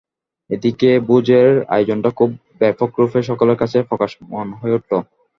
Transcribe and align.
এ 0.49 0.57
দিকে 0.63 0.89
ভোজের 1.07 1.47
আয়োজনটা 1.73 2.09
খুব 2.17 2.29
ব্যাপকরূপেই 2.61 3.27
সকলের 3.29 3.57
কাছে 3.61 3.77
প্রকাশমান 3.89 4.47
হয়ে 4.59 4.75
উঠল। 4.77 4.91